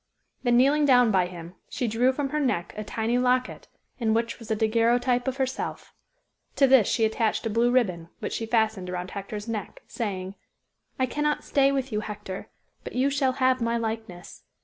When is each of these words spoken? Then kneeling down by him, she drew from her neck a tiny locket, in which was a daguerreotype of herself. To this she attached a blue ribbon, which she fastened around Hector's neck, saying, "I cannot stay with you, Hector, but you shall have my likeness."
Then 0.41 0.57
kneeling 0.57 0.85
down 0.87 1.11
by 1.11 1.27
him, 1.27 1.53
she 1.69 1.87
drew 1.87 2.11
from 2.11 2.29
her 2.29 2.39
neck 2.39 2.73
a 2.75 2.83
tiny 2.83 3.19
locket, 3.19 3.67
in 3.99 4.15
which 4.15 4.39
was 4.39 4.49
a 4.49 4.55
daguerreotype 4.55 5.27
of 5.27 5.37
herself. 5.37 5.93
To 6.55 6.65
this 6.65 6.87
she 6.87 7.05
attached 7.05 7.45
a 7.45 7.51
blue 7.51 7.69
ribbon, 7.69 8.09
which 8.17 8.33
she 8.33 8.47
fastened 8.47 8.89
around 8.89 9.11
Hector's 9.11 9.47
neck, 9.47 9.83
saying, 9.85 10.33
"I 10.97 11.05
cannot 11.05 11.43
stay 11.43 11.71
with 11.71 11.91
you, 11.91 11.99
Hector, 11.99 12.49
but 12.83 12.93
you 12.93 13.11
shall 13.11 13.33
have 13.33 13.61
my 13.61 13.77
likeness." 13.77 14.41